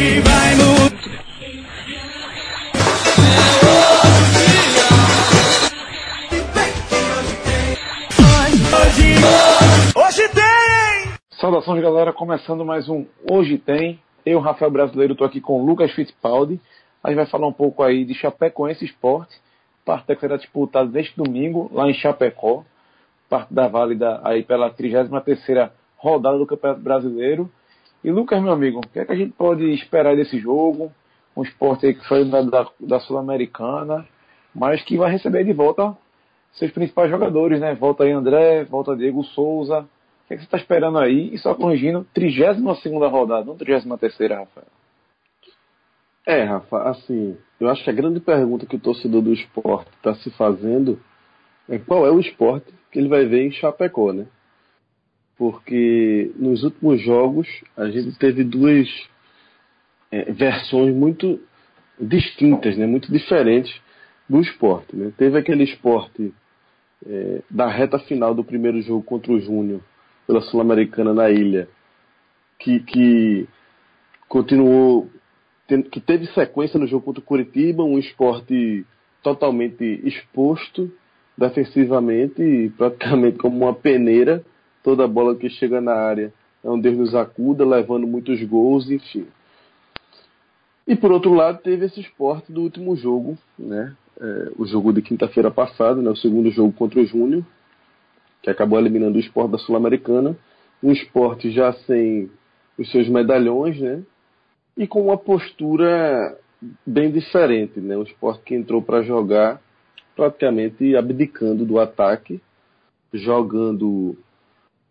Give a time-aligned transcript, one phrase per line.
[0.00, 0.80] Vai mudar.
[8.72, 9.14] Hoje,
[9.94, 11.12] hoje tem!
[11.38, 12.14] Saudações, galera.
[12.14, 14.00] Começando mais um Hoje Tem.
[14.24, 16.58] Eu, Rafael Brasileiro, estou aqui com o Lucas Fittipaldi.
[17.04, 19.36] A gente vai falar um pouco aí de Chapecoense Esporte,
[19.84, 22.64] partida que será disputada neste domingo, lá em Chapecó,
[23.28, 27.50] parte da válida aí pela 33ª rodada do Campeonato Brasileiro.
[28.02, 30.90] E Lucas, meu amigo, o que é que a gente pode esperar desse jogo?
[31.36, 34.06] Um esporte aí que foi da, da, Sul-Americana,
[34.54, 35.96] mas que vai receber de volta
[36.52, 37.74] seus principais jogadores, né?
[37.74, 39.80] Volta aí André, volta Diego Souza.
[39.80, 41.32] O que, é que você está esperando aí?
[41.32, 44.66] E só corrigindo, 32 rodada, não 33, Rafael.
[46.26, 50.14] É, Rafa, assim, eu acho que a grande pergunta que o torcedor do esporte está
[50.14, 51.00] se fazendo
[51.68, 54.26] é qual é o esporte que ele vai ver em Chapecó, né?
[55.40, 58.86] Porque nos últimos jogos a gente teve duas
[60.12, 61.40] é, versões muito
[61.98, 62.86] distintas, né?
[62.86, 63.74] muito diferentes
[64.28, 64.94] do esporte.
[64.94, 65.10] Né?
[65.16, 66.34] Teve aquele esporte
[67.06, 69.80] é, da reta final do primeiro jogo contra o Júnior,
[70.26, 71.70] pela Sul-Americana na ilha,
[72.58, 73.48] que, que
[74.28, 75.08] continuou,
[75.90, 78.84] que teve sequência no jogo contra o Curitiba, um esporte
[79.22, 80.92] totalmente exposto
[81.34, 84.44] defensivamente, praticamente como uma peneira,
[84.82, 89.26] toda bola que chega na área é um Deus nos acuda, levando muitos gols, enfim.
[90.86, 93.96] E por outro lado, teve esse esporte do último jogo, né?
[94.20, 97.42] é, o jogo de quinta-feira passada, né, o segundo jogo contra o Júnior,
[98.42, 100.36] que acabou eliminando o esporte da Sul-Americana.
[100.82, 102.30] Um esporte já sem
[102.78, 104.02] os seus medalhões, né?
[104.76, 106.38] E com uma postura
[106.86, 107.96] bem diferente, né?
[107.96, 109.60] Um esporte que entrou para jogar
[110.16, 112.40] praticamente abdicando do ataque,
[113.12, 114.16] jogando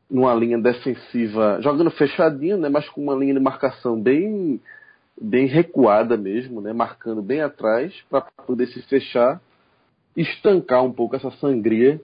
[0.09, 2.67] numa linha defensiva, jogando fechadinho, né?
[2.69, 4.59] Mas com uma linha de marcação bem
[5.21, 9.41] bem recuada mesmo, né, marcando bem atrás para poder se fechar,
[10.15, 11.99] estancar um pouco essa sangria,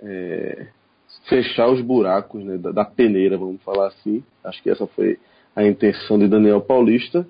[0.00, 0.66] é,
[1.28, 4.22] fechar os buracos né, da, da, peneira, vamos falar assim.
[4.44, 5.18] Acho que essa foi
[5.56, 7.26] a intenção de Daniel Paulista,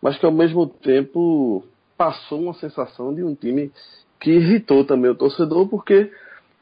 [0.00, 1.64] mas que ao mesmo tempo
[1.96, 3.70] passou uma sensação de um time
[4.18, 6.10] que irritou também o torcedor, porque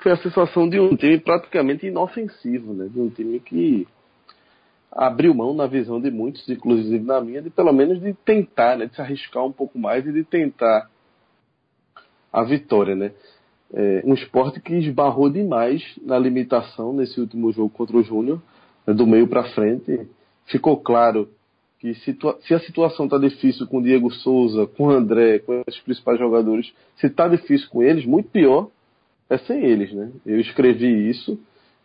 [0.03, 3.87] foi a sensação de um time praticamente inofensivo, né, de um time que
[4.91, 8.87] abriu mão na visão de muitos, inclusive na minha, de pelo menos de tentar, né,
[8.87, 10.91] de se arriscar um pouco mais e de tentar
[12.33, 13.13] a vitória, né?
[13.73, 18.43] É, um esporte que esbarrou demais na limitação nesse último jogo contra o Júnior,
[18.85, 20.09] né, do meio para frente.
[20.47, 21.29] Ficou claro
[21.79, 25.81] que se a situação está difícil com o Diego Souza, com o André, com os
[25.81, 28.69] principais jogadores, se está difícil com eles, muito pior
[29.31, 30.11] é sem eles, né?
[30.27, 31.39] Eu escrevi isso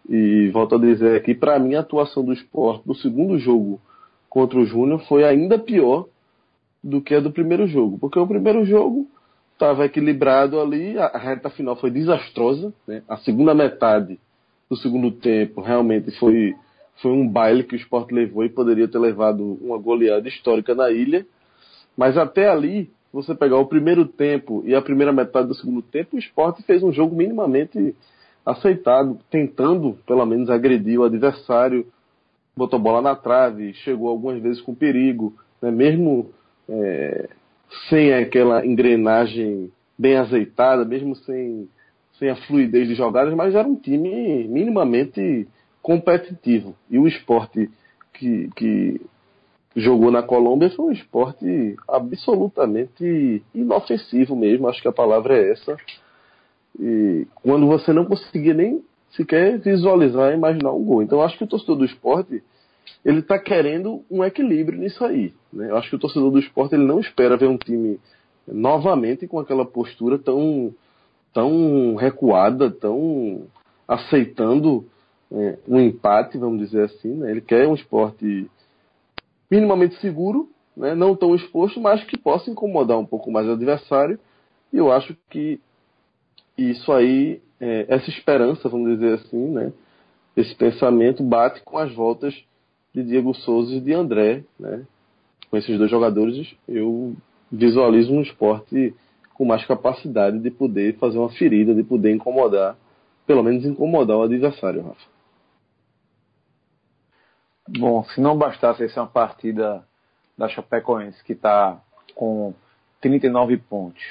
[0.09, 3.79] e volto a dizer aqui, para mim a atuação do esporte no segundo jogo
[4.27, 6.07] contra o Júnior foi ainda pior
[6.83, 7.97] do que a do primeiro jogo.
[7.99, 9.07] Porque o primeiro jogo
[9.53, 12.73] estava equilibrado ali, a reta final foi desastrosa.
[12.87, 13.01] Né?
[13.07, 14.19] A segunda metade
[14.69, 16.53] do segundo tempo realmente foi,
[17.01, 20.91] foi um baile que o esporte levou e poderia ter levado uma goleada histórica na
[20.91, 21.25] ilha.
[21.95, 26.17] Mas até ali, você pegar o primeiro tempo e a primeira metade do segundo tempo,
[26.17, 27.95] o esporte fez um jogo minimamente
[28.45, 31.87] aceitado, tentando pelo menos agredir o adversário,
[32.57, 35.71] botou bola na trave, chegou algumas vezes com perigo, né?
[35.71, 36.29] mesmo
[36.67, 37.29] é,
[37.87, 41.69] sem aquela engrenagem bem azeitada, mesmo sem,
[42.19, 45.47] sem a fluidez de jogadas, mas era um time minimamente
[45.81, 46.75] competitivo.
[46.89, 47.69] E o esporte
[48.13, 49.01] que, que
[49.75, 55.77] jogou na Colômbia foi um esporte absolutamente inofensivo mesmo, acho que a palavra é essa
[56.79, 58.83] e quando você não conseguia nem
[59.15, 61.01] sequer visualizar e imaginar um gol.
[61.01, 62.43] Então acho que o torcedor do esporte
[63.03, 65.33] ele está querendo um equilíbrio nisso aí.
[65.51, 65.69] Né?
[65.69, 67.99] Eu acho que o torcedor do esporte ele não espera ver um time
[68.47, 70.73] novamente com aquela postura tão,
[71.33, 73.43] tão recuada, tão
[73.87, 74.85] aceitando
[75.31, 77.13] é, um empate, vamos dizer assim.
[77.13, 77.31] Né?
[77.31, 78.49] Ele quer um esporte
[79.49, 80.95] minimamente seguro, né?
[80.95, 84.19] não tão exposto, mas que possa incomodar um pouco mais o adversário.
[84.71, 85.59] E eu acho que
[86.57, 89.71] isso aí, é, essa esperança, vamos dizer assim, né?
[90.35, 92.33] Esse pensamento bate com as voltas
[92.93, 94.85] de Diego Souza e de André, né?
[95.49, 97.15] Com esses dois jogadores, eu
[97.51, 98.93] visualizo um esporte
[99.33, 102.77] com mais capacidade de poder fazer uma ferida, de poder incomodar,
[103.27, 105.14] pelo menos incomodar o adversário, Rafa.
[107.67, 109.83] Bom, se não bastasse essa uma partida
[110.37, 111.79] da Chapecoense que está
[112.13, 112.53] com
[113.01, 114.03] 39 pontos,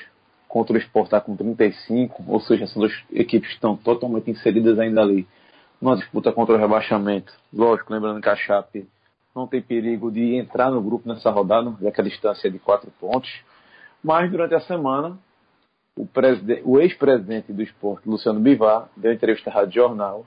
[0.48, 5.00] contra o Sport está com 35, ou seja, essas duas equipes estão totalmente inseridas ainda
[5.02, 5.26] ali
[5.80, 7.32] numa disputa contra o rebaixamento.
[7.52, 8.88] Lógico, lembrando que a Chape
[9.34, 12.58] não tem perigo de entrar no grupo nessa rodada, já que a distância é de
[12.58, 13.30] quatro pontos.
[14.02, 15.18] Mas durante a semana,
[15.96, 16.08] o,
[16.64, 20.26] o ex-presidente do esporte, Luciano Bivar, deu entrevista à Rádio Jornal,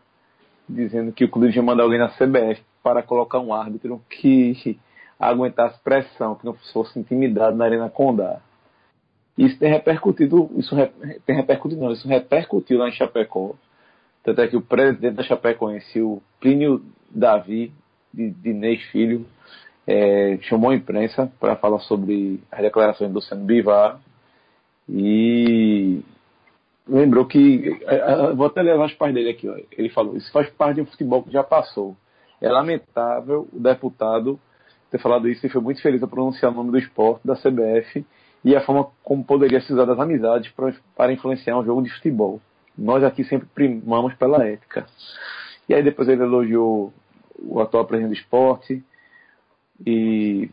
[0.67, 4.79] dizendo que o clube ia mandar alguém na CBF para colocar um árbitro que
[5.19, 8.39] aguentasse pressão, que não fosse intimidado na Arena Condá.
[9.37, 10.75] Isso tem repercutido, isso
[11.25, 13.53] tem repercutido não, isso repercutiu lá em Chapecó.
[14.23, 17.71] Tanto é que o presidente da Chapecoense, o Plínio Davi,
[18.13, 19.25] de, de Inês Filho,
[19.85, 23.99] é, chamou a imprensa para falar sobre as declarações do Luciano Bivar
[24.89, 26.01] e
[26.87, 27.79] lembrou que.
[28.35, 29.47] Vou até levar as pais dele aqui.
[29.47, 31.95] Ó, ele falou: Isso faz parte de um futebol que já passou.
[32.41, 34.39] É lamentável o deputado
[34.89, 38.05] ter falado isso e foi muito feliz a pronunciar o nome do esporte, da CBF
[38.43, 40.51] e a forma como poderia se usar das amizades
[40.95, 42.39] para influenciar um jogo de futebol.
[42.77, 44.85] Nós aqui sempre primamos pela ética.
[45.67, 46.93] E aí depois ele elogiou
[47.39, 48.83] o atual presidente do esporte
[49.85, 50.49] e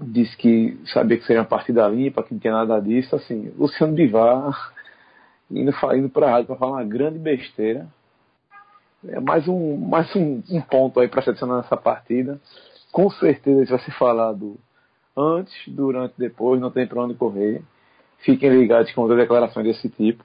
[0.00, 3.16] disse que sabia que seria uma partida limpa, que não tinha nada disso.
[3.16, 4.74] Assim, Luciano Bivar
[5.50, 7.86] indo, indo para a rádio para falar uma grande besteira.
[9.06, 12.40] É mais um, mais um, um ponto aí para se adicionar nessa partida.
[12.90, 14.58] Com certeza isso vai ser falado
[15.16, 17.62] antes, durante, depois, não tem para onde correr.
[18.18, 20.24] Fiquem ligados com declarações desse tipo.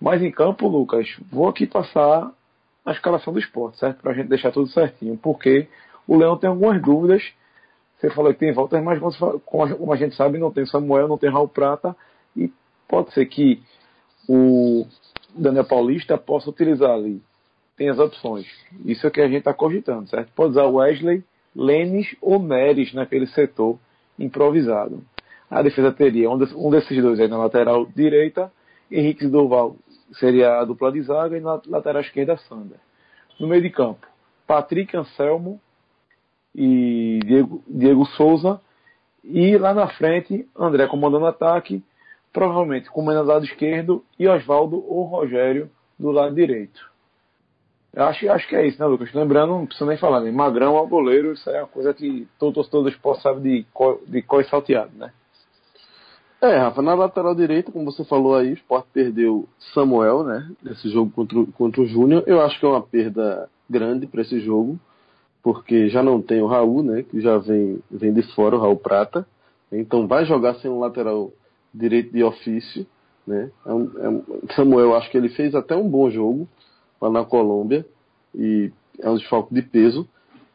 [0.00, 2.32] Mas em campo, Lucas, vou aqui passar
[2.84, 4.00] a escalação do esporte, certo?
[4.00, 5.16] Para a gente deixar tudo certinho.
[5.16, 5.68] Porque
[6.06, 7.22] o Leão tem algumas dúvidas.
[7.98, 8.98] Você falou que tem voltas, mas
[9.44, 11.94] como a gente sabe, não tem Samuel, não tem Raul Prata.
[12.36, 12.50] E
[12.88, 13.62] pode ser que
[14.28, 14.86] o
[15.34, 17.22] Daniel Paulista possa utilizar ali.
[17.76, 18.46] Tem as opções.
[18.84, 20.30] Isso é o que a gente está cogitando, certo?
[20.34, 21.24] Pode usar Wesley,
[21.54, 23.78] Lênis ou Neres naquele setor
[24.18, 25.02] improvisado.
[25.50, 28.50] A defesa teria um desses dois aí na lateral direita,
[28.90, 29.76] Henrique Durval
[30.14, 32.78] seria a dupla de zaga e na lateral esquerda Sander.
[33.40, 34.06] No meio de campo,
[34.46, 35.60] Patrick Anselmo
[36.54, 38.60] e Diego, Diego Souza.
[39.24, 41.82] E lá na frente, André comandando o ataque,
[42.32, 46.90] provavelmente comandando o lado esquerdo e Oswaldo ou Rogério do lado direito.
[47.92, 49.12] Eu acho, acho que é isso, né, Lucas?
[49.12, 50.30] Lembrando, não precisa nem falar, né?
[50.30, 54.00] Magrão ao goleiro, isso é uma coisa que todo torcedor do esporte sabe de, co,
[54.06, 55.12] de coi salteado, né?
[56.40, 60.50] É, Rafa, na lateral direita, como você falou aí, o Sport perdeu Samuel, né?
[60.60, 62.24] Nesse jogo contra, o, contra o Júnior.
[62.26, 64.76] Eu acho que é uma perda grande para esse jogo,
[65.40, 67.04] porque já não tem o Raul, né?
[67.04, 69.24] Que já vem, vem de fora, o Raul Prata.
[69.70, 71.30] Então vai jogar sem um lateral
[71.74, 72.86] direito de ofício,
[73.26, 73.50] né?
[73.64, 74.24] É um, é um,
[74.54, 76.48] Samuel, acho que ele fez até um bom jogo
[77.00, 77.86] lá na Colômbia
[78.34, 78.70] e
[79.00, 80.08] é um desfalque de peso.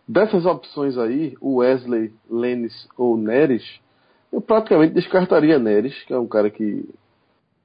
[0.07, 3.63] Dessas opções aí, o Wesley, Lênis ou Neres,
[4.31, 6.87] eu praticamente descartaria Neres, que é um cara que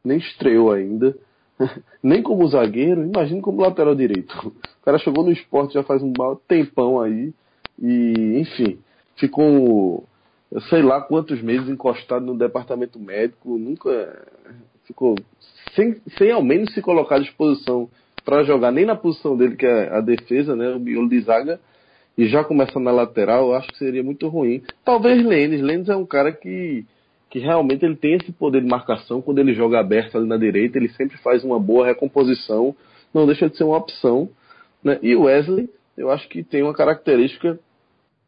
[0.05, 1.17] nem estreou ainda,
[2.03, 4.35] nem como zagueiro, imagine como lateral direito.
[4.49, 6.13] O cara chegou no esporte já faz um
[6.49, 7.33] tempão aí
[7.81, 8.79] e, enfim,
[9.17, 10.05] ficou
[10.69, 14.27] sei lá quantos meses encostado no departamento médico, nunca
[14.85, 15.17] ficou
[15.75, 17.89] sem, sem ao menos se colocar à disposição
[18.25, 21.59] para jogar nem na posição dele, que é a defesa, né, o miolo de zaga,
[22.17, 24.63] e já começando na lateral, eu acho que seria muito ruim.
[24.85, 25.63] Talvez Lênis.
[25.63, 26.85] Lênis é um cara que,
[27.31, 29.23] que realmente ele tem esse poder de marcação.
[29.23, 32.77] Quando ele joga aberto ali na direita, ele sempre faz uma boa recomposição.
[33.15, 34.29] Não deixa de ser uma opção.
[34.85, 34.99] Né?
[35.03, 37.59] E Wesley, eu acho que tem uma característica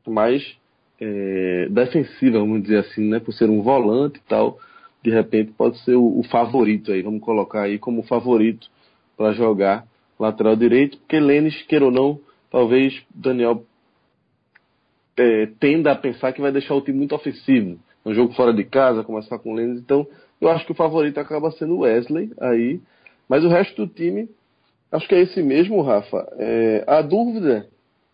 [0.07, 0.57] mais
[1.01, 3.21] é, defensiva, vamos dizer assim, né?
[3.21, 4.59] por ser um volante e tal.
[5.03, 8.69] De repente pode ser o, o favorito aí, vamos colocar aí como favorito
[9.17, 9.87] para jogar
[10.19, 12.19] lateral direito, porque Lênis, queira ou não,
[12.51, 13.65] talvez Daniel
[15.17, 17.79] é, tenda a pensar que vai deixar o time muito ofensivo.
[18.05, 20.07] Um jogo fora de casa, começar com Lênis, então
[20.41, 22.81] eu acho que o favorito acaba sendo Wesley aí,
[23.29, 24.29] mas o resto do time,
[24.93, 26.27] acho que é esse mesmo, Rafa.
[26.39, 27.67] É, a dúvida,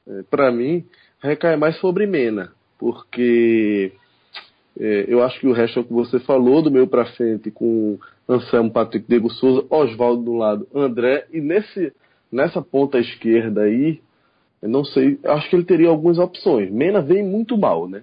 [0.06, 0.84] é, para mim,
[1.22, 3.92] recai mais sobre Mena, porque
[4.80, 7.50] é, eu acho que o resto é o que você falou, do meio para frente,
[7.50, 11.92] com Anselmo, Patrick, Diego Souza, Oswaldo do lado, André, e nesse,
[12.32, 14.00] nessa ponta esquerda aí,
[14.62, 16.70] eu não sei, acho que ele teria algumas opções.
[16.70, 18.02] Mena vem muito mal, né?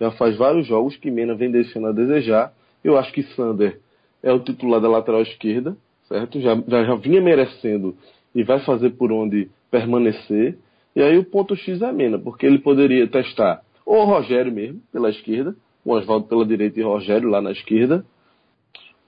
[0.00, 2.52] Já faz vários jogos que Mena vem deixando a desejar.
[2.82, 3.80] Eu acho que Sander
[4.22, 5.76] é o titular da lateral esquerda,
[6.08, 6.40] certo?
[6.40, 7.96] Já, já, já vinha merecendo
[8.34, 10.58] e vai fazer por onde permanecer.
[10.94, 15.08] E aí o ponto X é Mena, porque ele poderia testar ou Rogério mesmo, pela
[15.08, 18.04] esquerda, o Oswaldo pela direita e Rogério lá na esquerda,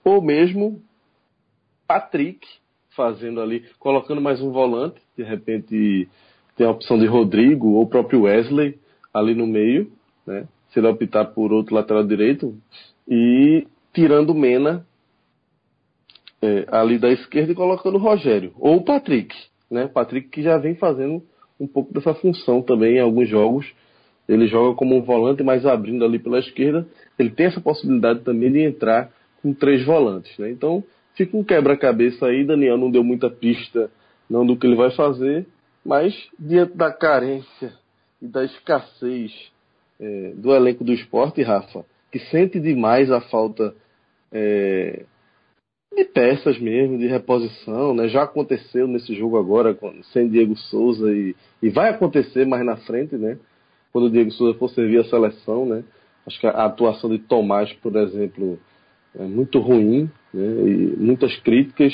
[0.04, 0.80] ou mesmo
[1.86, 2.46] Patrick
[2.94, 6.08] fazendo ali, colocando mais um volante, de repente
[6.56, 8.78] tem a opção de Rodrigo ou o próprio Wesley
[9.12, 9.90] ali no meio,
[10.26, 10.46] né?
[10.70, 12.54] Se ele optar por outro lateral direito.
[13.06, 14.84] E tirando Mena
[16.42, 18.52] é, ali da esquerda e colocando Rogério.
[18.58, 19.34] Ou Patrick,
[19.70, 19.86] né?
[19.86, 21.22] Patrick que já vem fazendo
[21.58, 23.72] um pouco dessa função também em alguns jogos
[24.28, 26.86] ele joga como um volante, mas abrindo ali pela esquerda,
[27.18, 29.10] ele tem essa possibilidade também de entrar
[29.42, 30.36] com três volantes.
[30.38, 30.50] Né?
[30.50, 32.44] Então, fica um quebra-cabeça aí.
[32.44, 33.90] Daniel não deu muita pista
[34.28, 35.46] não do que ele vai fazer,
[35.84, 37.72] mas diante da carência
[38.20, 39.32] e da escassez
[39.98, 43.74] é, do elenco do esporte, Rafa, que sente demais a falta
[44.30, 45.04] é,
[45.96, 48.08] de peças mesmo, de reposição, né?
[48.08, 52.76] Já aconteceu nesse jogo agora com, sem Diego Souza e, e vai acontecer mais na
[52.76, 53.38] frente, né?
[53.92, 55.84] Quando o Diego Souza for servir a seleção, né?
[56.26, 58.58] Acho que a atuação de Tomás, por exemplo,
[59.18, 60.46] é muito ruim, né?
[60.68, 61.92] E muitas críticas.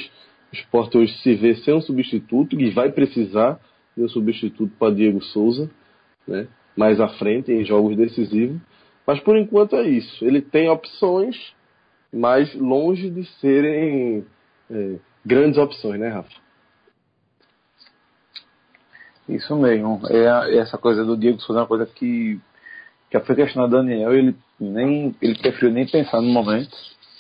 [0.53, 3.61] O esporte hoje se vê sem um substituto e vai precisar
[3.97, 5.71] de um substituto para Diego Souza,
[6.27, 6.49] né?
[6.77, 8.61] Mais à frente, em jogos decisivos.
[9.07, 10.25] Mas por enquanto é isso.
[10.25, 11.37] Ele tem opções,
[12.13, 14.25] mas longe de serem
[14.71, 16.44] é, grandes opções, né, Rafa?
[19.29, 20.01] Isso mesmo.
[20.09, 22.41] É, essa coisa do Diego Souza é uma coisa que
[23.13, 26.77] já foi questionado Daniel, ele nem ele preferiu nem pensar no momento,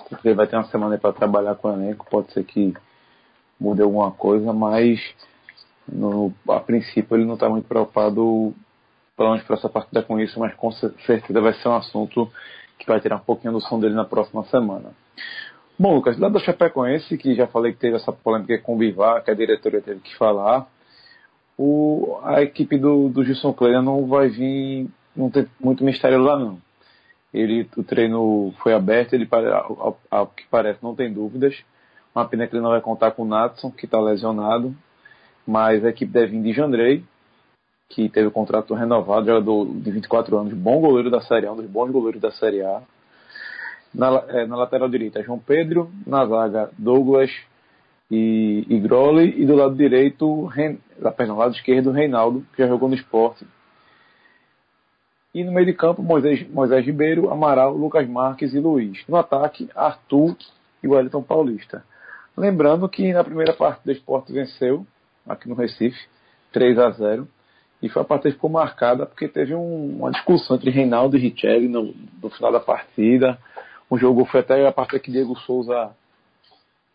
[0.08, 2.74] porque ele vai ter uma semana para trabalhar com o elenco, pode ser que
[3.60, 5.00] mude alguma coisa, mas
[5.88, 8.52] no, a princípio ele não está muito preocupado
[9.16, 12.30] para onde para essa partida com isso, mas com certeza vai ser um assunto
[12.78, 14.90] que vai tirar um pouquinho do som dele na próxima semana.
[15.78, 19.30] Bom, Lucas, lá do Chapecoense, que já falei que teve essa polêmica com o que
[19.30, 20.66] a diretoria teve que falar,
[21.56, 26.38] o, a equipe do, do Gilson Kleina não vai vir, não tem muito mistério lá
[26.38, 26.58] não.
[27.32, 31.56] Ele, o treino foi aberto, ele, ao, ao que parece, não tem dúvidas.
[32.14, 34.74] Uma pena que ele não vai contar com o Natson, que está lesionado,
[35.44, 37.04] mas a equipe deve vir de Jandrei,
[37.88, 41.56] que teve o contrato renovado, jogador de 24 anos, bom goleiro da Série A, um
[41.56, 42.82] dos bons goleiros da Série A.
[43.92, 47.30] Na, é, na lateral direita, João Pedro, na zaga, Douglas,
[48.14, 50.76] e, e Groli, e do lado direito, Ren,
[51.16, 53.44] perdão, lado esquerdo, Reinaldo, que já jogou no esporte.
[55.34, 59.04] E no meio de campo, Moisés, Moisés Ribeiro, Amaral, Lucas Marques e Luiz.
[59.08, 60.36] No ataque, Arthur
[60.80, 61.84] e Wellington Paulista.
[62.36, 64.86] Lembrando que na primeira parte do esporte venceu,
[65.26, 65.98] aqui no Recife,
[66.52, 67.28] 3 a 0
[67.82, 71.20] e foi a partida que ficou marcada porque teve um, uma discussão entre Reinaldo e
[71.20, 71.92] Richelli no,
[72.22, 73.36] no, final da partida.
[73.90, 75.90] O jogo foi até a partida que Diego Souza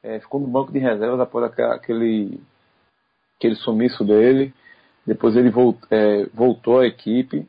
[0.03, 2.39] é, ficou no banco de reservas após aquele,
[3.37, 4.53] aquele sumiço dele.
[5.05, 7.47] Depois ele volt, é, voltou à equipe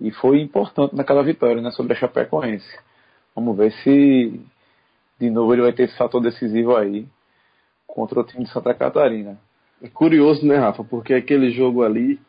[0.00, 2.78] e foi importante naquela vitória né, sobre a Chapecoense.
[3.34, 4.40] Vamos ver se
[5.18, 7.06] de novo ele vai ter esse fator decisivo aí
[7.86, 9.38] contra o time de Santa Catarina.
[9.80, 10.82] É curioso, né, Rafa?
[10.82, 12.20] Porque aquele jogo ali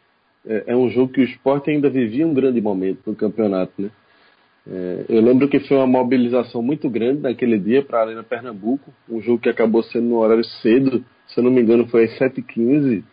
[0.45, 3.89] é, é um jogo que o esporte ainda vivia um grande momento no campeonato, né?
[4.65, 8.93] É, eu lembro que foi uma mobilização muito grande naquele dia para a Arena Pernambuco,
[9.10, 12.17] um jogo que acabou sendo no horário cedo, se eu não me engano foi às
[12.17, 13.03] 7h15,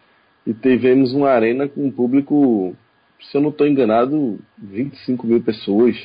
[0.47, 2.75] e tivemos uma arena com um público,
[3.21, 5.97] se eu não estou enganado, 25 mil pessoas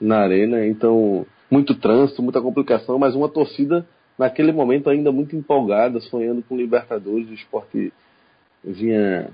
[0.00, 3.86] na arena, então muito trânsito, muita complicação, mas uma torcida
[4.18, 7.92] naquele momento ainda muito empolgada, sonhando com Libertadores, o esporte
[8.64, 9.30] vinha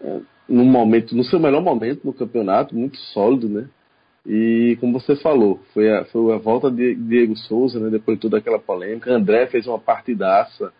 [0.00, 3.68] é, num momento, no seu melhor momento no campeonato, muito sólido, né?
[4.26, 8.22] E como você falou, foi a, foi a volta de Diego Souza, né, depois de
[8.22, 9.12] toda aquela polêmica.
[9.12, 10.72] André fez uma partidaça.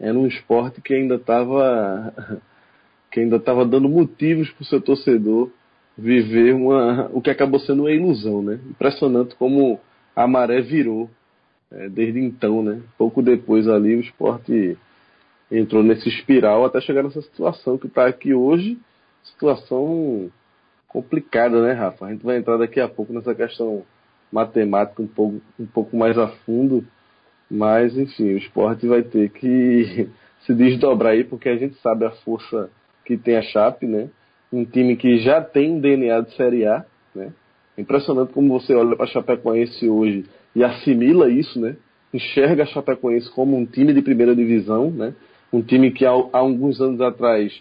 [0.00, 2.40] Era um esporte que ainda estava
[3.10, 5.50] que ainda estava dando motivos para o seu torcedor
[5.96, 8.60] viver uma, o que acabou sendo uma ilusão, né?
[8.68, 9.80] Impressionante como
[10.14, 11.08] a maré virou
[11.70, 12.80] é, desde então, né?
[12.98, 14.76] Pouco depois ali o esporte
[15.50, 18.78] entrou nesse espiral até chegar nessa situação que está aqui hoje,
[19.24, 20.30] situação
[20.88, 22.06] complicada, né, Rafa?
[22.06, 23.84] A gente vai entrar daqui a pouco nessa questão
[24.30, 26.84] matemática um pouco, um pouco mais a fundo,
[27.50, 30.08] mas enfim, o esporte vai ter que
[30.44, 32.70] se desdobrar aí, porque a gente sabe a força
[33.04, 34.08] que tem a Chape, né?
[34.52, 37.32] Um time que já tem um DNA de Série A, né?
[37.78, 40.24] Impressionante como você olha para a Chapecoense hoje
[40.54, 41.76] e assimila isso, né?
[42.12, 45.14] Enxerga a Chapecoense como um time de primeira divisão, né?
[45.52, 47.52] Um time que há alguns anos atrás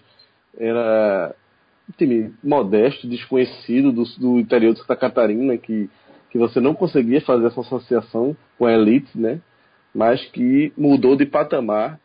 [0.57, 1.35] era
[1.89, 5.89] um time modesto, desconhecido do, do interior de Santa Catarina, que,
[6.29, 9.39] que você não conseguia fazer essa associação com a elite, né?
[9.93, 11.99] Mas que mudou de patamar,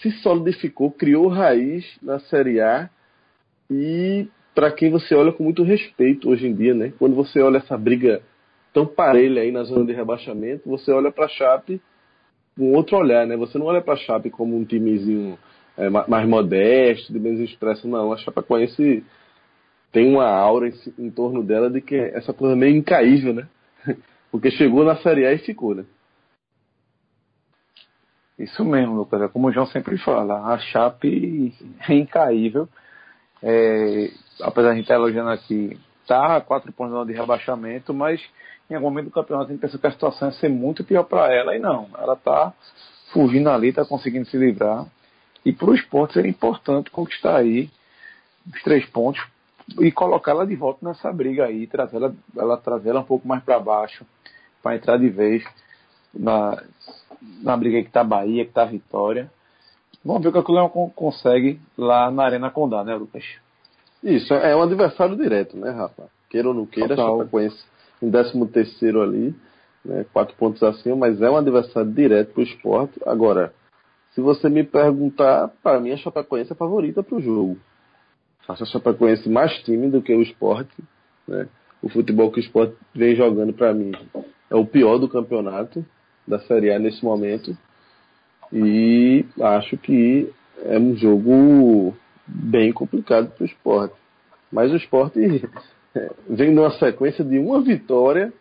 [0.00, 2.88] se solidificou, criou raiz na Série A
[3.70, 6.92] e para quem você olha com muito respeito hoje em dia, né?
[6.98, 8.22] Quando você olha essa briga
[8.72, 11.80] tão parelha aí na zona de rebaixamento, você olha para a Chape
[12.56, 13.36] com outro olhar, né?
[13.36, 15.38] Você não olha para a Chape como um timezinho
[15.78, 18.12] é, mais modesto, de menos expresso, não.
[18.12, 19.04] A Chapecoense
[19.92, 23.48] tem uma aura em, em, torno dela de que essa coisa meio incaível, né?
[24.30, 25.84] Porque chegou na Série A e ficou, né?
[28.36, 29.22] Isso mesmo, Lucas.
[29.22, 31.54] É como o João sempre fala, a Chape
[31.88, 32.68] é incaível.
[33.40, 34.10] É,
[34.42, 38.20] apesar de a gente estar elogiando aqui, a quatro pontos de rebaixamento, mas
[38.68, 41.04] em algum momento do campeonato a gente pensa que a situação ia ser muito pior
[41.04, 41.88] para ela, e não.
[41.96, 42.52] Ela está
[43.12, 44.86] fugindo ali, está conseguindo se livrar.
[45.48, 47.70] E para o esporte seria importante conquistar aí
[48.54, 49.26] os três pontos
[49.80, 54.04] e colocá-la de volta nessa briga aí, trazer ela, ela um pouco mais para baixo,
[54.62, 55.42] para entrar de vez
[56.12, 56.62] na,
[57.42, 59.30] na briga que está Bahia, que está Vitória.
[60.04, 63.24] Vamos ver o que o Leão consegue lá na Arena Condá, né, Lucas?
[64.04, 66.10] Isso, é um adversário direto, né, Rafa?
[66.28, 67.20] Queira ou não queira, Total.
[67.20, 67.64] Chapecoense
[68.02, 69.34] em 13 terceiro ali,
[69.82, 73.00] né, quatro pontos acima, mas é um adversário direto para o esporte.
[73.06, 73.54] Agora,
[74.18, 77.56] se você me perguntar, para mim a Chapecoense é favorita para o jogo.
[78.48, 80.74] Acho a Chapecoense mais time do que o esporte.
[81.28, 81.46] Né?
[81.80, 83.92] O futebol que o esporte vem jogando, para mim,
[84.50, 85.86] é o pior do campeonato
[86.26, 87.56] da Série A nesse momento.
[88.52, 90.28] E acho que
[90.64, 91.96] é um jogo
[92.26, 93.94] bem complicado para o esporte.
[94.50, 95.48] Mas o esporte
[96.28, 98.32] vem numa sequência de uma vitória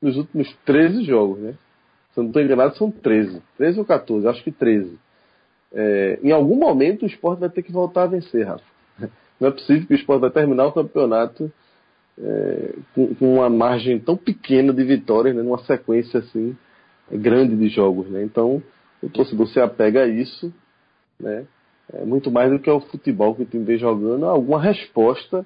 [0.00, 1.54] nos últimos 13 jogos, né?
[2.12, 3.42] Se eu não estou enganado, são 13.
[3.58, 5.02] 13 ou 14, acho que 13.
[5.74, 8.64] É, em algum momento o esporte vai ter que voltar a vencer, Rafa.
[9.40, 11.52] Não é possível que o esporte vai terminar o campeonato
[12.16, 16.56] é, com, com, uma margem tão pequena de vitórias, né, numa sequência assim
[17.10, 18.08] grande de jogos.
[18.08, 18.22] Né?
[18.22, 18.62] Então,
[19.02, 20.52] o torcedor se apega a isso,
[21.18, 21.44] né?
[21.92, 25.44] é muito mais do que ao futebol que o time vem jogando, alguma resposta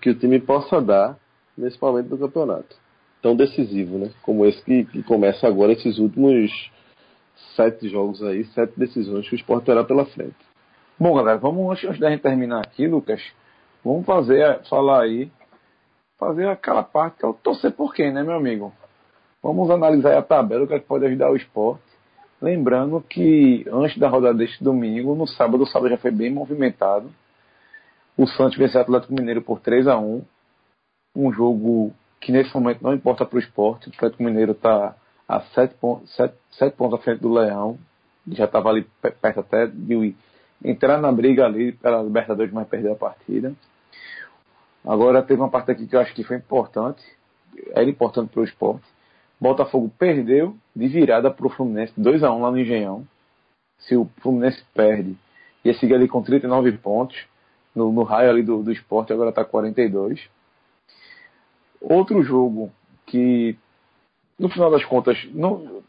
[0.00, 1.16] que o time possa dar
[1.56, 2.76] nesse momento do campeonato.
[3.20, 4.10] Tão decisivo, né?
[4.22, 6.70] Como esse que, que começa agora, esses últimos
[7.56, 10.36] sete jogos aí, sete decisões que o esporte terá pela frente.
[10.98, 13.20] Bom, galera, vamos antes da gente terminar aqui, Lucas,
[13.84, 15.30] vamos fazer, falar aí,
[16.18, 18.72] fazer aquela parte que é o torcer por quem, né, meu amigo?
[19.42, 21.82] Vamos analisar a tabela, o que, é pode ajudar o esporte.
[22.40, 27.12] Lembrando que antes da rodada deste domingo, no sábado, o sábado já foi bem movimentado.
[28.16, 30.22] O Santos venceu o Atlético Mineiro por 3 a 1
[31.16, 33.88] Um jogo que nesse momento não importa para o esporte.
[33.88, 34.94] O Atlético Mineiro está
[35.32, 37.78] a 7 pontos, 7, 7 pontos à frente do Leão.
[38.28, 40.14] Já estava ali perto até de
[40.64, 43.52] entrar na briga ali pela Libertadores, mas perdeu a partida.
[44.84, 47.02] Agora teve uma parte aqui que eu acho que foi importante.
[47.70, 48.84] Era importante para o esporte.
[49.40, 53.06] Botafogo perdeu de virada para o Fluminense 2 a 1 lá no Engenhão.
[53.78, 55.16] Se o Fluminense perde,
[55.64, 57.16] ia seguir ali com 39 pontos
[57.74, 60.28] no, no raio ali do, do esporte, agora está 42.
[61.80, 62.70] Outro jogo
[63.06, 63.56] que,
[64.38, 65.82] no final das contas, não,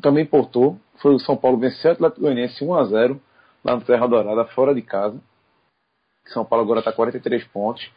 [0.00, 3.20] também importou foi o São Paulo vencer o Atlético Goianiense 1 a 0
[3.64, 5.18] lá no Terra Dourada, fora de casa.
[6.26, 7.90] São Paulo agora está 43 pontos.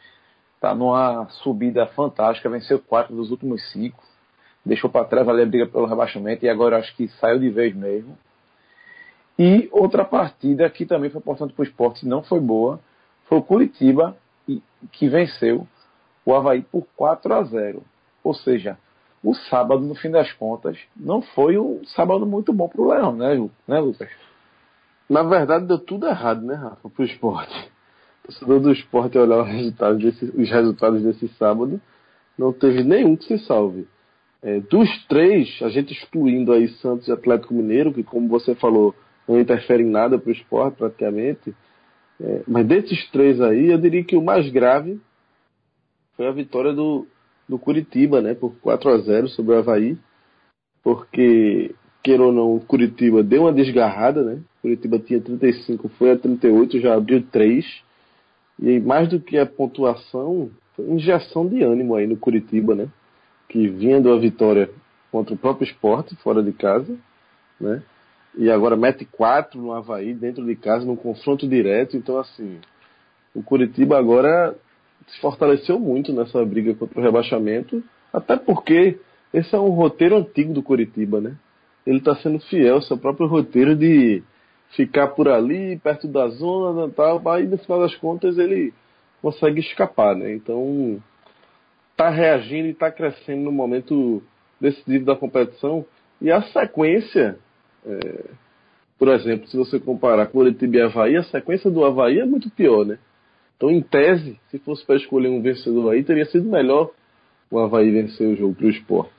[0.56, 4.02] Está numa subida fantástica, venceu quatro dos últimos cinco.
[4.65, 7.76] Deixou para trás ali a briga pelo rebaixamento e agora acho que saiu de vez
[7.76, 8.17] mesmo.
[9.38, 12.80] E outra partida que também foi importante para o esporte, não foi boa,
[13.26, 14.15] foi o Curitiba
[14.91, 15.67] que venceu
[16.26, 17.84] o Havaí por 4 a 0.
[18.24, 18.78] Ou seja,
[19.23, 23.15] o sábado, no fim das contas, não foi um sábado muito bom para o Leão,
[23.15, 24.09] né, né, Lucas?
[25.09, 27.71] Na verdade, deu tudo errado, né, Rafa, para o esporte.
[28.23, 31.79] O torcedor do esporte olhar os resultados, desse, os resultados desse sábado,
[32.38, 33.88] não teve nenhum que se salve.
[34.41, 38.93] É, dos três, a gente excluindo aí Santos e Atlético Mineiro, que como você falou,
[39.25, 41.55] não interfere em nada para o esporte praticamente,
[42.19, 44.99] é, mas desses três aí, eu diria que o mais grave
[46.17, 47.07] foi a vitória do,
[47.47, 49.97] do Curitiba, né, por 4 a 0 sobre o Havaí,
[50.84, 56.17] porque, queira ou não, o Curitiba deu uma desgarrada, né, Curitiba tinha 35, foi a
[56.17, 57.65] 38, já abriu 3,
[58.60, 62.88] e mais do que a pontuação, foi injeção de ânimo aí no Curitiba, né,
[63.49, 64.69] que vinha de uma vitória
[65.12, 66.97] contra o próprio esporte, fora de casa,
[67.60, 67.84] né,
[68.36, 71.95] e agora mete quatro no Havaí, dentro de casa, num confronto direto.
[71.95, 72.60] Então, assim,
[73.34, 74.56] o Curitiba agora
[75.07, 78.99] se fortaleceu muito nessa briga contra o rebaixamento, até porque
[79.33, 81.35] esse é um roteiro antigo do Curitiba, né?
[81.85, 84.23] Ele está sendo fiel ao seu próprio roteiro de
[84.75, 88.73] ficar por ali, perto da zona e tal, aí no final das contas ele
[89.21, 90.33] consegue escapar, né?
[90.33, 91.01] Então,
[91.91, 94.21] está reagindo e está crescendo no momento
[94.59, 95.85] decisivo da competição.
[96.21, 97.37] E a sequência
[97.85, 98.23] é,
[98.97, 102.85] por exemplo, se você comparar Curitiba e Havaí, a sequência do Havaí é muito pior,
[102.85, 102.97] né?
[103.55, 106.91] Então, em tese, se fosse para escolher um vencedor aí, teria sido melhor
[107.49, 109.13] o Havaí vencer o jogo para o esporte.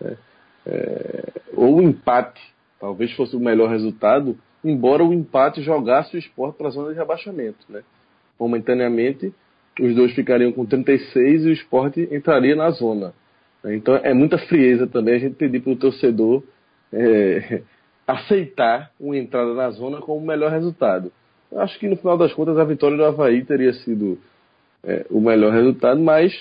[0.00, 0.16] Né?
[0.66, 2.40] É, ou o empate,
[2.80, 6.98] talvez fosse o melhor resultado, embora o empate jogasse o esporte para a zona de
[6.98, 7.64] rebaixamento.
[7.68, 7.82] Né?
[8.38, 9.32] Momentaneamente,
[9.80, 13.14] os dois ficariam com 36 e o esporte entraria na zona.
[13.64, 16.42] Então é muita frieza também a gente pedir para o torcedor
[16.92, 17.62] é,
[18.06, 21.12] aceitar uma entrada na zona como o melhor resultado.
[21.56, 24.18] Acho que no final das contas a vitória do Havaí teria sido
[24.84, 26.32] é, o melhor resultado, mas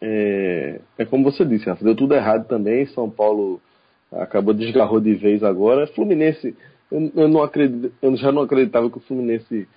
[0.00, 2.86] é, é, como você disse, Rafa, deu tudo errado também.
[2.86, 3.60] São Paulo
[4.12, 5.86] acabou desgarrou de vez agora.
[5.88, 6.56] Fluminense,
[6.90, 9.68] eu, eu, não acredito, eu já não acreditava que o Fluminense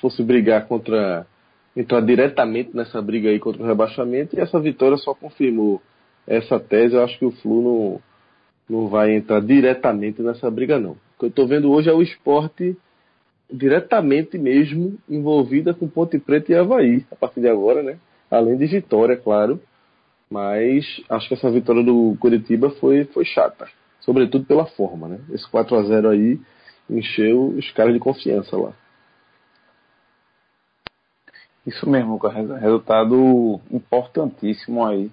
[0.00, 1.26] fosse brigar contra
[1.74, 5.80] entrar diretamente nessa briga aí contra o rebaixamento e essa vitória só confirmou
[6.26, 6.94] essa tese.
[6.94, 8.00] Eu acho que o Flu não,
[8.68, 10.92] não vai entrar diretamente nessa briga, não.
[10.92, 12.76] O que eu estou vendo hoje é o esporte
[13.52, 17.98] diretamente mesmo envolvida com Ponte Preta e Havaí, a partir de agora, né?
[18.30, 19.60] Além de vitória, claro.
[20.30, 23.68] Mas acho que essa vitória do Curitiba foi, foi chata.
[24.00, 25.20] Sobretudo pela forma, né?
[25.30, 26.40] Esse 4 a 0 aí
[26.88, 28.72] encheu os caras de confiança lá.
[31.66, 35.10] Isso mesmo, resultado importantíssimo aí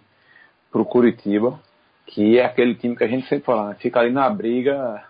[0.72, 1.60] pro Curitiba,
[2.08, 3.76] que é aquele time que a gente sempre fala, né?
[3.80, 5.04] fica ali na briga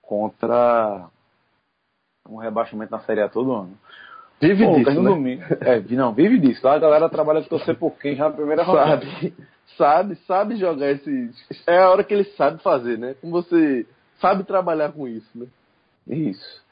[0.00, 1.08] contra
[2.30, 3.72] um rebaixamento na Série A todo ano.
[4.40, 5.10] Vive Pô, disso, né?
[5.10, 5.42] domingo.
[5.60, 6.64] É, não, vive disso.
[6.64, 9.04] Lá a galera trabalha de torcer por quem já na primeira rodada.
[9.04, 9.34] Sabe,
[9.76, 11.30] sabe, sabe jogar esse...
[11.66, 13.14] É a hora que ele sabe fazer, né?
[13.20, 13.86] Como você
[14.18, 15.46] sabe trabalhar com isso, né?
[16.08, 16.62] Isso.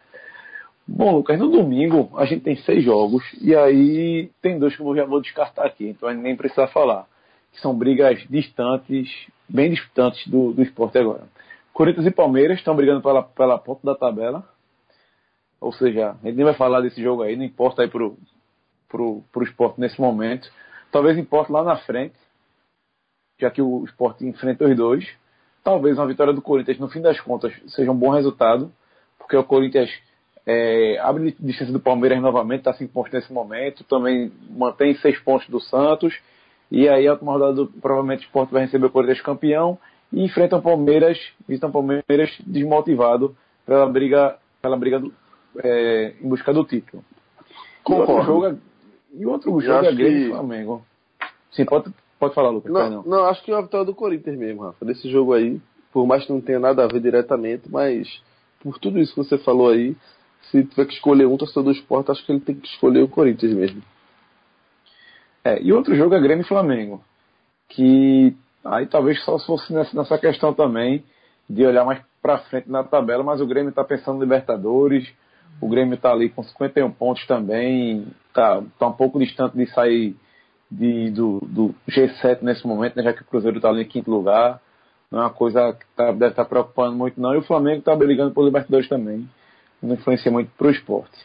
[0.86, 4.96] Bom, Lucas, no domingo a gente tem seis jogos e aí tem dois que eu
[4.96, 7.06] já vou descartar aqui, então a gente nem precisa falar.
[7.52, 9.10] Que são brigas distantes,
[9.46, 11.24] bem distantes do, do esporte agora.
[11.74, 14.44] Corinthians e Palmeiras estão brigando pela, pela ponta da tabela.
[15.60, 18.16] Ou seja, a gente nem vai falar desse jogo aí, não importa aí pro,
[18.88, 20.50] pro, pro esporte nesse momento.
[20.90, 22.14] Talvez importe lá na frente,
[23.38, 25.08] já que o esporte enfrenta os dois.
[25.62, 28.72] Talvez uma vitória do Corinthians, no fim das contas, seja um bom resultado,
[29.18, 29.90] porque o Corinthians
[30.46, 35.46] é, abre distância do Palmeiras novamente, está cinco pontos nesse momento, também mantém seis pontos
[35.48, 36.18] do Santos,
[36.70, 39.78] e aí a última rodada provavelmente o esporte vai receber o Corinthians campeão
[40.10, 45.12] e enfrenta o Palmeiras, visita o Palmeiras desmotivado pela briga, pela briga do,
[45.62, 47.04] é, em busca do título.
[47.82, 48.12] Concordo.
[48.12, 48.56] E outro jogo, é,
[49.14, 50.30] e outro jogo é Grêmio que...
[50.30, 50.86] Flamengo.
[51.50, 52.72] Sim, pode, pode falar, Lucas.
[52.72, 53.02] Não, não.
[53.02, 54.84] não, acho que é uma vitória do Corinthians mesmo, Rafa.
[54.84, 55.60] Desse jogo aí,
[55.92, 58.22] por mais que não tenha nada a ver diretamente, mas
[58.60, 59.96] por tudo isso que você falou aí,
[60.50, 63.08] se tiver que escolher um torcedor do esporte, acho que ele tem que escolher o
[63.08, 63.82] Corinthians mesmo.
[65.44, 67.02] É, e outro jogo é Grêmio e Flamengo.
[67.68, 71.04] Que aí talvez só fosse nessa, nessa questão também
[71.48, 75.08] de olhar mais para frente na tabela, mas o Grêmio está pensando em Libertadores,
[75.60, 80.16] o Grêmio está ali com 51 pontos também, está tá um pouco distante de sair
[80.70, 84.10] de, do, do G7 nesse momento, né, já que o Cruzeiro está ali em quinto
[84.10, 84.60] lugar.
[85.10, 87.34] Não é uma coisa que tá, deve estar tá preocupando muito, não.
[87.34, 89.28] E o Flamengo está brigando por Libertadores também.
[89.82, 91.16] Não influencia muito para o esporte.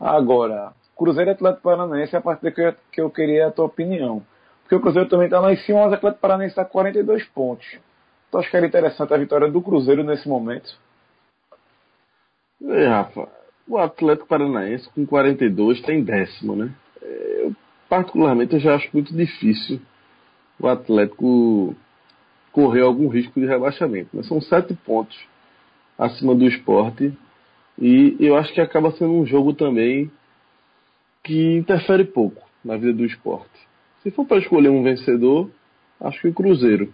[0.00, 3.66] Agora, Cruzeiro e Atlético Paranaense é a partida que eu, que eu queria a tua
[3.66, 4.22] opinião.
[4.62, 7.24] Porque o Cruzeiro também está lá em cima, mas o Atlético Paranaense está com 42
[7.26, 7.66] pontos.
[8.28, 10.76] Então acho que era interessante a vitória do Cruzeiro nesse momento.
[12.66, 13.28] É, Rafa,
[13.66, 16.70] o Atlético Paranaense com 42 tem décimo, né?
[17.00, 17.54] Eu,
[17.88, 19.80] particularmente, eu já acho muito difícil
[20.58, 21.74] o Atlético
[22.52, 24.10] correr algum risco de rebaixamento.
[24.12, 25.18] Mas são sete pontos
[25.98, 27.12] acima do esporte
[27.78, 30.10] e eu acho que acaba sendo um jogo também
[31.22, 33.50] que interfere pouco na vida do esporte.
[34.02, 35.50] Se for para escolher um vencedor,
[36.00, 36.92] acho que o Cruzeiro.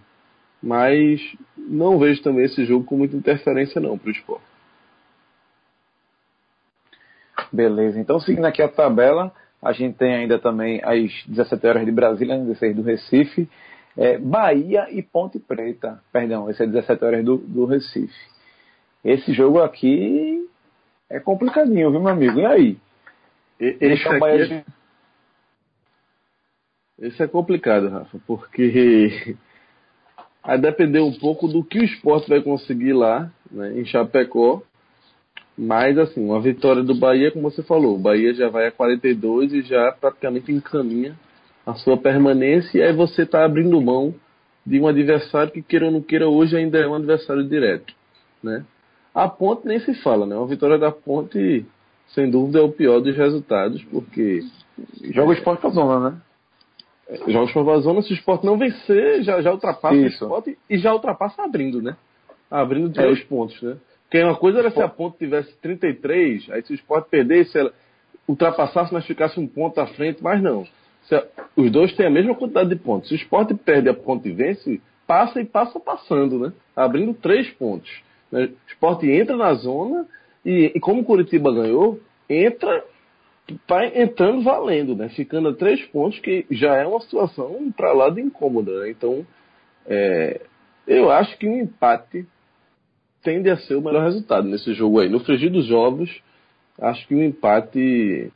[0.63, 1.21] Mas
[1.57, 4.50] não vejo também esse jogo com muita interferência não para o esporte.
[7.51, 11.91] Beleza, então seguindo aqui a tabela, a gente tem ainda também às 17 horas de
[11.91, 13.49] Brasília, 16 do Recife,
[13.97, 18.31] é, Bahia e Ponte Preta, perdão, esse é 17 horas do, do Recife.
[19.03, 20.47] Esse jogo aqui
[21.09, 22.39] é complicadinho, viu, meu amigo?
[22.39, 22.77] E aí?
[23.59, 24.65] Esse, aqui Bahia...
[26.99, 27.05] é...
[27.07, 29.35] esse é complicado, Rafa, porque
[30.43, 34.63] vai depender um pouco do que o esporte vai conseguir lá, né, em Chapecó,
[35.57, 39.53] mas, assim, uma vitória do Bahia, como você falou, o Bahia já vai a 42
[39.53, 41.15] e já praticamente encaminha
[41.65, 44.15] a sua permanência, e aí você está abrindo mão
[44.65, 47.93] de um adversário que, queira ou não queira, hoje ainda é um adversário direto.
[48.41, 48.65] Né?
[49.13, 50.35] A Ponte nem se fala, né?
[50.35, 51.65] Uma vitória da Ponte,
[52.07, 54.41] sem dúvida, é o pior dos resultados, porque.
[55.11, 56.21] Joga o esporte pra zona, né?
[57.27, 60.23] Joga o esporte pra zona, se o esporte não vencer, já, já ultrapassa Isso.
[60.23, 61.97] o esporte e já ultrapassa abrindo, né?
[62.49, 63.03] Abrindo é.
[63.03, 63.77] dois pontos, né?
[64.11, 67.71] Porque uma coisa era se a ponta tivesse 33, aí se o esporte perdesse, ela
[68.27, 70.67] ultrapassasse, mas ficasse um ponto à frente, mas não.
[71.13, 71.23] A,
[71.55, 73.07] os dois têm a mesma quantidade de pontos.
[73.07, 76.51] Se o esporte perde a ponta e vence, passa e passa passando, né?
[76.75, 77.89] Abrindo três pontos.
[78.29, 78.47] Né?
[78.47, 80.05] O esporte entra na zona
[80.45, 81.97] e, e como o Curitiba ganhou,
[82.29, 82.83] entra
[83.65, 85.07] vai entrando valendo, né?
[85.07, 88.81] Ficando a três pontos, que já é uma situação para lá de incômoda.
[88.81, 88.89] Né?
[88.89, 89.25] Então,
[89.87, 90.41] é,
[90.85, 92.27] eu acho que um empate
[93.23, 95.09] tende a ser o melhor resultado nesse jogo aí.
[95.09, 96.21] No frigir dos ovos,
[96.79, 98.31] acho que o empate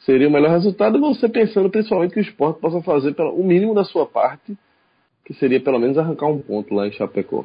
[0.00, 3.84] seria o melhor resultado você pensando principalmente que o esporte possa fazer o mínimo da
[3.84, 4.56] sua parte,
[5.24, 7.44] que seria pelo menos arrancar um ponto lá em Chapecó.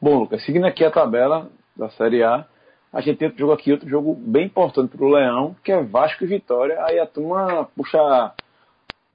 [0.00, 2.46] Bom, Lucas, seguindo aqui a tabela da Série A,
[2.92, 5.82] a gente tem outro jogo aqui, outro jogo bem importante para o Leão, que é
[5.82, 6.82] Vasco e Vitória.
[6.84, 8.32] Aí a turma puxa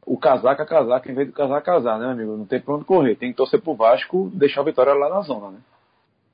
[0.06, 2.38] o casaco a casaco em vez do casaco a casaco, né, amigo?
[2.38, 3.16] Não tem pra onde correr.
[3.16, 5.58] Tem que torcer pro Vasco, deixar o Vitória lá na zona, né?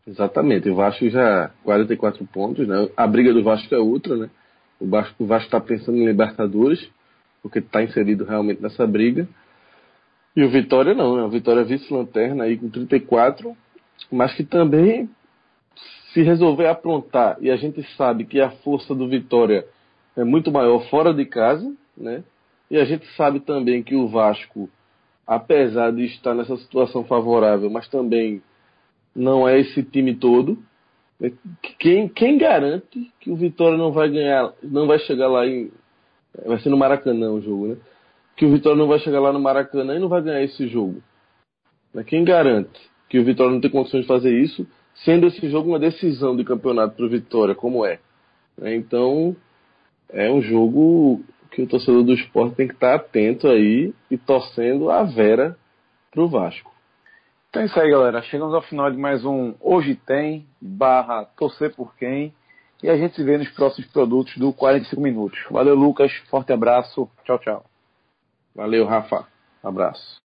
[0.06, 0.70] Exatamente.
[0.70, 2.90] O Vasco já 44 pontos, né?
[2.98, 4.30] A briga do Vasco é outra, né?
[4.80, 6.90] O Vasco o Vasco está pensando em Libertadores,
[7.42, 9.28] porque está inserido realmente nessa briga.
[10.36, 11.24] E o Vitória não, né?
[11.24, 13.56] O Vitória é vice-lanterna aí com 34,
[14.12, 15.10] mas que também
[16.14, 19.66] se resolver aprontar, e a gente sabe que a força do Vitória
[20.16, 22.24] é muito maior fora de casa, né?
[22.72, 24.70] E a gente sabe também que o Vasco,
[25.28, 28.42] apesar de estar nessa situação favorável, mas também
[29.14, 30.58] não é esse time todo.
[31.20, 31.34] Né?
[31.78, 35.70] Quem, quem garante que o Vitória não vai ganhar, não vai chegar lá em.
[36.46, 37.78] Vai ser no Maracanã o jogo, né?
[38.38, 41.04] Que o Vitória não vai chegar lá no Maracanã e não vai ganhar esse jogo.
[42.08, 42.80] Quem garante
[43.10, 44.66] que o Vitória não tem condições de fazer isso,
[45.04, 48.00] sendo esse jogo uma decisão de campeonato para o Vitória, como é?
[48.62, 49.36] Então,
[50.08, 54.90] é um jogo que o torcedor do esporte tem que estar atento aí e torcendo
[54.90, 55.58] a Vera
[56.10, 56.72] para o Vasco.
[57.50, 58.22] Então é isso aí, galera.
[58.24, 62.34] Chegamos ao final de mais um Hoje Tem, barra Torcer por Quem.
[62.82, 65.40] E a gente se vê nos próximos produtos do 45 Minutos.
[65.52, 66.12] Valeu, Lucas.
[66.30, 67.10] Forte abraço.
[67.26, 67.66] Tchau, tchau.
[68.56, 69.28] Valeu, Rafa.
[69.62, 70.20] Abraço.